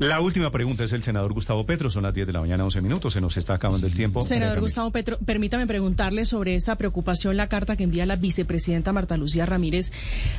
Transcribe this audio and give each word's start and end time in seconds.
La 0.00 0.20
última 0.20 0.50
pregunta 0.50 0.84
es 0.84 0.92
el 0.92 1.02
senador 1.02 1.32
Gustavo 1.32 1.64
Petro. 1.64 1.90
Son 1.90 2.02
las 2.02 2.14
10 2.14 2.26
de 2.26 2.32
la 2.32 2.40
mañana, 2.40 2.64
11 2.64 2.80
minutos. 2.80 3.12
Se 3.12 3.20
nos 3.20 3.36
está 3.36 3.54
acabando 3.54 3.86
el 3.86 3.94
tiempo. 3.94 4.22
Senador 4.22 4.60
Gustavo 4.60 4.90
Petro, 4.90 5.18
permítame 5.18 5.66
preguntarle 5.66 6.24
sobre 6.24 6.54
esa 6.54 6.76
preocupación, 6.76 7.36
la 7.36 7.48
carta 7.48 7.76
que 7.76 7.84
envía 7.84 8.06
la 8.06 8.16
vicepresidenta 8.16 8.92
Marta 8.92 9.16
Lucía 9.16 9.46
Ramírez 9.46 9.92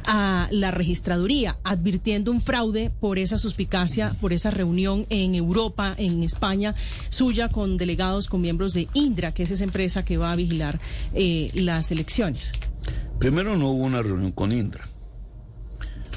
a 0.05 0.47
la 0.51 0.71
registraduría, 0.71 1.57
advirtiendo 1.63 2.31
un 2.31 2.41
fraude 2.41 2.91
por 2.99 3.19
esa 3.19 3.37
suspicacia, 3.37 4.15
por 4.19 4.33
esa 4.33 4.51
reunión 4.51 5.05
en 5.09 5.35
Europa, 5.35 5.93
en 5.97 6.23
España, 6.23 6.75
suya 7.09 7.49
con 7.49 7.77
delegados, 7.77 8.27
con 8.27 8.41
miembros 8.41 8.73
de 8.73 8.87
Indra, 8.93 9.33
que 9.33 9.43
es 9.43 9.51
esa 9.51 9.63
empresa 9.63 10.03
que 10.03 10.17
va 10.17 10.31
a 10.31 10.35
vigilar 10.35 10.79
eh, 11.13 11.49
las 11.53 11.91
elecciones. 11.91 12.51
Primero 13.19 13.57
no 13.57 13.69
hubo 13.69 13.83
una 13.83 14.01
reunión 14.01 14.31
con 14.31 14.51
Indra. 14.51 14.87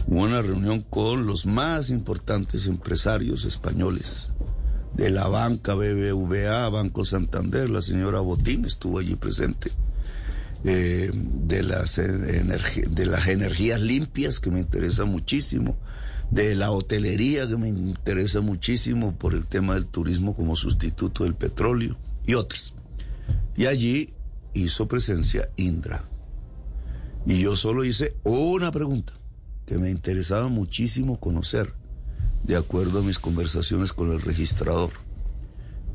Hubo 0.08 0.22
una 0.22 0.40
reunión 0.40 0.82
con 0.82 1.26
los 1.26 1.46
más 1.46 1.90
importantes 1.90 2.66
empresarios 2.66 3.44
españoles 3.44 4.30
de 4.94 5.10
la 5.10 5.26
banca 5.26 5.74
BBVA, 5.74 6.68
Banco 6.68 7.04
Santander, 7.04 7.68
la 7.68 7.82
señora 7.82 8.20
Botín 8.20 8.64
estuvo 8.64 9.00
allí 9.00 9.16
presente, 9.16 9.72
eh, 10.64 11.10
de, 11.12 11.62
las 11.64 11.96
de 11.96 13.06
las 13.06 13.26
energías 13.26 13.80
limpias, 13.80 14.38
que 14.38 14.50
me 14.50 14.60
interesa 14.60 15.04
muchísimo, 15.06 15.76
de 16.30 16.54
la 16.54 16.70
hotelería, 16.70 17.48
que 17.48 17.56
me 17.56 17.68
interesa 17.68 18.40
muchísimo 18.40 19.12
por 19.16 19.34
el 19.34 19.46
tema 19.46 19.74
del 19.74 19.86
turismo 19.86 20.36
como 20.36 20.54
sustituto 20.54 21.24
del 21.24 21.34
petróleo, 21.34 21.96
y 22.26 22.34
otras. 22.34 22.74
Y 23.56 23.66
allí 23.66 24.14
hizo 24.54 24.86
presencia 24.86 25.50
Indra. 25.56 26.04
Y 27.26 27.40
yo 27.40 27.56
solo 27.56 27.84
hice 27.84 28.14
una 28.22 28.70
pregunta 28.70 29.12
que 29.66 29.78
me 29.78 29.90
interesaba 29.90 30.48
muchísimo 30.48 31.18
conocer, 31.18 31.74
de 32.44 32.56
acuerdo 32.56 33.00
a 33.00 33.02
mis 33.02 33.18
conversaciones 33.18 33.92
con 33.92 34.12
el 34.12 34.22
registrador. 34.22 34.90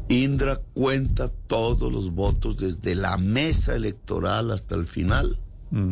Indra 0.09 0.59
cuenta 0.73 1.29
todos 1.29 1.91
los 1.91 2.11
votos 2.11 2.57
desde 2.57 2.95
la 2.95 3.17
mesa 3.17 3.75
electoral 3.75 4.51
hasta 4.51 4.75
el 4.75 4.85
final. 4.85 5.39
Mm. 5.71 5.91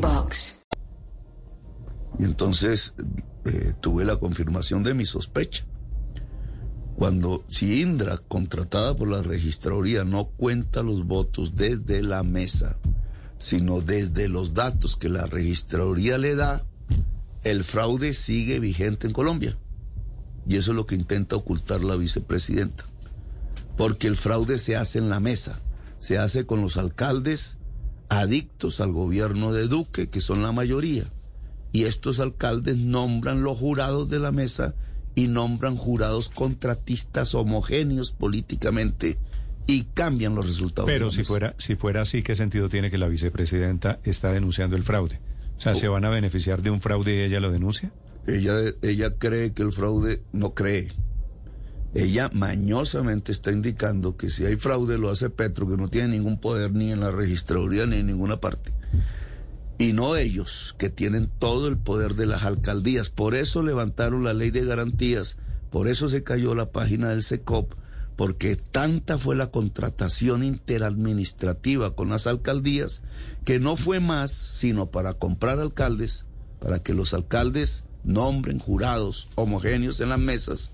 Y 2.19 2.23
entonces 2.23 2.93
eh, 3.45 3.73
tuve 3.81 4.05
la 4.05 4.17
confirmación 4.17 4.83
de 4.83 4.93
mi 4.93 5.05
sospecha. 5.05 5.65
Cuando 6.95 7.43
si 7.47 7.81
Indra, 7.81 8.17
contratada 8.17 8.95
por 8.95 9.09
la 9.09 9.23
registraduría, 9.23 10.03
no 10.03 10.25
cuenta 10.25 10.83
los 10.83 11.07
votos 11.07 11.55
desde 11.55 12.03
la 12.03 12.21
mesa, 12.21 12.77
sino 13.37 13.81
desde 13.81 14.27
los 14.27 14.53
datos 14.53 14.97
que 14.97 15.09
la 15.09 15.25
registraduría 15.25 16.19
le 16.19 16.35
da, 16.35 16.65
el 17.43 17.63
fraude 17.63 18.13
sigue 18.13 18.59
vigente 18.59 19.07
en 19.07 19.13
Colombia. 19.13 19.57
Y 20.45 20.57
eso 20.57 20.71
es 20.71 20.75
lo 20.75 20.85
que 20.85 20.95
intenta 20.95 21.35
ocultar 21.35 21.83
la 21.83 21.95
vicepresidenta. 21.95 22.85
Porque 23.77 24.07
el 24.07 24.17
fraude 24.17 24.59
se 24.59 24.75
hace 24.75 24.99
en 24.99 25.09
la 25.09 25.19
mesa, 25.19 25.59
se 25.97 26.19
hace 26.19 26.45
con 26.45 26.61
los 26.61 26.77
alcaldes 26.77 27.57
adictos 28.11 28.81
al 28.81 28.91
gobierno 28.91 29.53
de 29.53 29.67
Duque, 29.67 30.09
que 30.09 30.21
son 30.21 30.41
la 30.41 30.51
mayoría 30.51 31.05
y 31.71 31.85
estos 31.85 32.19
alcaldes 32.19 32.77
nombran 32.77 33.43
los 33.43 33.57
jurados 33.57 34.09
de 34.09 34.19
la 34.19 34.31
mesa 34.31 34.75
y 35.15 35.27
nombran 35.27 35.75
jurados 35.75 36.29
contratistas 36.29 37.35
homogéneos 37.35 38.11
políticamente 38.11 39.17
y 39.67 39.83
cambian 39.93 40.35
los 40.35 40.47
resultados. 40.47 40.89
Pero 40.89 41.11
si 41.11 41.23
fuera 41.23 41.55
si 41.57 41.75
fuera 41.75 42.01
así, 42.01 42.23
¿qué 42.23 42.35
sentido 42.35 42.69
tiene 42.69 42.91
que 42.91 42.97
la 42.97 43.07
vicepresidenta 43.07 43.99
está 44.03 44.31
denunciando 44.31 44.75
el 44.75 44.83
fraude? 44.83 45.19
O 45.57 45.61
sea, 45.61 45.75
¿se 45.75 45.87
van 45.87 46.05
a 46.05 46.09
beneficiar 46.09 46.61
de 46.61 46.71
un 46.71 46.81
fraude 46.81 47.15
y 47.15 47.19
ella 47.21 47.39
lo 47.39 47.51
denuncia? 47.51 47.91
Ella, 48.27 48.53
ella 48.81 49.15
cree 49.17 49.53
que 49.53 49.61
el 49.61 49.71
fraude 49.71 50.21
no 50.33 50.53
cree. 50.53 50.91
Ella 51.93 52.29
mañosamente 52.33 53.31
está 53.31 53.51
indicando 53.51 54.15
que 54.15 54.29
si 54.29 54.45
hay 54.45 54.55
fraude 54.55 54.97
lo 54.97 55.09
hace 55.09 55.29
Petro, 55.29 55.67
que 55.67 55.77
no 55.77 55.89
tiene 55.89 56.09
ningún 56.09 56.39
poder 56.39 56.71
ni 56.71 56.91
en 56.91 57.01
la 57.01 57.11
registraduría 57.11 57.85
ni 57.85 57.97
en 57.97 58.07
ninguna 58.07 58.39
parte 58.39 58.71
y 59.81 59.93
no 59.93 60.15
ellos, 60.15 60.75
que 60.77 60.91
tienen 60.91 61.27
todo 61.39 61.67
el 61.67 61.75
poder 61.75 62.13
de 62.13 62.27
las 62.27 62.43
alcaldías. 62.43 63.09
Por 63.09 63.33
eso 63.33 63.63
levantaron 63.63 64.23
la 64.23 64.35
ley 64.35 64.51
de 64.51 64.63
garantías, 64.63 65.37
por 65.71 65.87
eso 65.87 66.07
se 66.07 66.23
cayó 66.23 66.53
la 66.53 66.71
página 66.71 67.09
del 67.09 67.23
SECOP, 67.23 67.73
porque 68.15 68.55
tanta 68.55 69.17
fue 69.17 69.35
la 69.35 69.47
contratación 69.47 70.43
interadministrativa 70.43 71.95
con 71.95 72.09
las 72.09 72.27
alcaldías 72.27 73.01
que 73.43 73.59
no 73.59 73.75
fue 73.75 73.99
más 73.99 74.31
sino 74.31 74.91
para 74.91 75.15
comprar 75.15 75.59
alcaldes, 75.59 76.25
para 76.59 76.83
que 76.83 76.93
los 76.93 77.15
alcaldes 77.15 77.83
nombren 78.03 78.59
jurados 78.59 79.29
homogéneos 79.33 79.99
en 79.99 80.09
las 80.09 80.19
mesas 80.19 80.73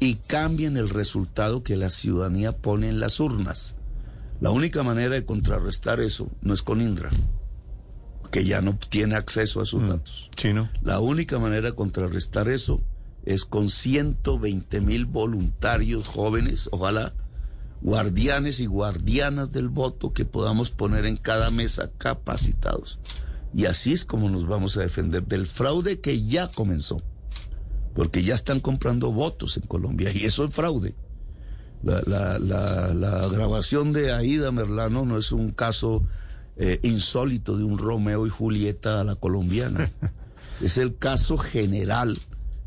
y 0.00 0.16
cambien 0.16 0.76
el 0.76 0.88
resultado 0.88 1.62
que 1.62 1.76
la 1.76 1.90
ciudadanía 1.90 2.52
pone 2.52 2.88
en 2.88 3.00
las 3.00 3.20
urnas. 3.20 3.76
La 4.40 4.50
única 4.50 4.82
manera 4.82 5.10
de 5.10 5.24
contrarrestar 5.24 6.00
eso 6.00 6.28
no 6.42 6.52
es 6.52 6.62
con 6.62 6.80
Indra 6.80 7.10
que 8.34 8.44
ya 8.44 8.60
no 8.60 8.76
tiene 8.76 9.14
acceso 9.14 9.60
a 9.60 9.64
sus 9.64 9.82
mm, 9.82 9.86
datos. 9.86 10.28
Chino. 10.34 10.68
La 10.82 10.98
única 10.98 11.38
manera 11.38 11.70
de 11.70 11.76
contrarrestar 11.76 12.48
eso 12.48 12.80
es 13.24 13.44
con 13.44 13.70
120 13.70 14.80
mil 14.80 15.06
voluntarios 15.06 16.08
jóvenes, 16.08 16.68
ojalá 16.72 17.14
guardianes 17.80 18.58
y 18.58 18.66
guardianas 18.66 19.52
del 19.52 19.68
voto 19.68 20.12
que 20.12 20.24
podamos 20.24 20.72
poner 20.72 21.06
en 21.06 21.16
cada 21.16 21.50
mesa 21.50 21.92
capacitados. 21.96 22.98
Y 23.54 23.66
así 23.66 23.92
es 23.92 24.04
como 24.04 24.28
nos 24.28 24.48
vamos 24.48 24.76
a 24.76 24.80
defender 24.80 25.24
del 25.24 25.46
fraude 25.46 26.00
que 26.00 26.24
ya 26.24 26.48
comenzó. 26.48 27.00
Porque 27.94 28.22
ya 28.22 28.34
están 28.34 28.60
comprando 28.60 29.12
votos 29.12 29.56
en 29.56 29.62
Colombia 29.64 30.10
y 30.12 30.24
eso 30.24 30.44
es 30.44 30.50
fraude. 30.50 30.94
La, 31.82 32.02
la, 32.06 32.38
la, 32.38 32.94
la 32.94 33.28
grabación 33.28 33.92
de 33.92 34.12
Aida 34.12 34.50
Merlano 34.50 35.04
no 35.04 35.18
es 35.18 35.32
un 35.32 35.52
caso 35.52 36.02
eh, 36.56 36.80
insólito 36.82 37.56
de 37.56 37.64
un 37.64 37.78
Romeo 37.78 38.26
y 38.26 38.30
Julieta 38.30 39.00
a 39.00 39.04
la 39.04 39.16
colombiana. 39.16 39.92
es 40.60 40.78
el 40.78 40.96
caso 40.96 41.36
general 41.36 42.18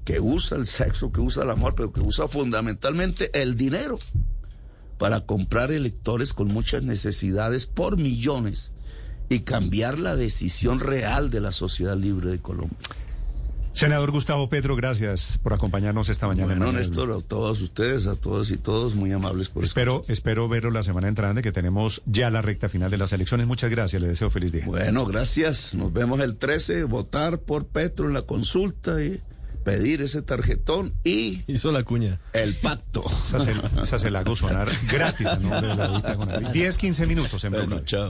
que 0.05 0.19
usa 0.19 0.57
el 0.57 0.67
sexo, 0.67 1.11
que 1.11 1.19
usa 1.19 1.43
el 1.43 1.49
amor, 1.49 1.75
pero 1.75 1.91
que 1.91 2.01
usa 2.01 2.27
fundamentalmente 2.27 3.29
el 3.41 3.57
dinero 3.57 3.99
para 4.97 5.22
comprar 5.22 5.72
electores 5.72 6.34
con 6.34 6.47
muchas 6.47 6.84
necesidades 6.84 7.66
por 7.66 7.97
millones 7.97 8.72
y 9.29 9.40
cambiar 9.40 9.99
la 9.99 10.16
decisión 10.16 10.79
real 10.79 11.29
de 11.29 11.41
la 11.41 11.52
sociedad 11.52 11.97
libre 11.97 12.29
de 12.29 12.40
Colombia. 12.40 12.78
Senador 13.78 14.09
Gustavo 14.09 14.50
Petro, 14.50 14.76
gracias 14.76 15.40
por 15.44 15.53
acompañarnos 15.53 16.09
esta 16.09 16.26
mañana. 16.26 16.47
Bueno, 16.47 16.72
Néstor, 16.72 17.12
a 17.12 17.22
todos 17.22 17.62
ustedes, 17.62 18.08
a 18.08 18.16
todos 18.16 18.50
y 18.50 18.58
todos, 18.58 18.96
muy 18.96 19.12
amables 19.12 19.50
por 19.50 19.64
Espero, 19.64 20.03
espero 20.08 20.50
verlo 20.50 20.72
la 20.72 20.82
semana 20.82 21.08
entrante, 21.08 21.44
que 21.44 21.52
tenemos 21.52 22.02
ya 22.08 22.32
la 22.32 22.41
recta 22.41 22.70
final 22.70 22.90
de 22.90 22.97
las 22.97 23.14
elecciones. 23.14 23.46
Muchas 23.46 23.70
gracias, 23.70 24.02
le 24.02 24.08
deseo 24.08 24.32
feliz 24.32 24.52
día. 24.52 24.64
Bueno, 24.66 25.06
gracias. 25.06 25.76
Nos 25.76 25.94
vemos 25.94 26.20
el 26.22 26.38
13, 26.38 26.85
votar 26.85 27.41
por 27.41 27.68
Petro 27.68 28.08
en 28.08 28.16
la 28.16 28.24
consulta 28.24 29.00
y 29.03 29.22
pedir 29.64 30.02
ese 30.02 30.24
tarjetón 30.24 30.96
y... 31.03 31.44
Hizo 31.46 31.72
la 31.72 31.84
cuña. 31.84 32.20
El 32.34 32.56
pacto. 32.56 33.03
Esa 33.84 34.00
se, 34.00 34.09
la 34.09 34.22
hago 34.22 34.35
sonar 34.35 34.70
gratis. 34.90 35.28
¿no? 35.40 36.52
10, 36.52 36.78
15 36.79 37.06
minutos 37.06 37.44
en 37.44 37.52
bueno, 37.52 37.82
chao. 37.82 38.09